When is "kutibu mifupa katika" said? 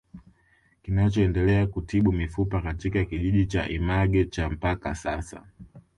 1.67-3.05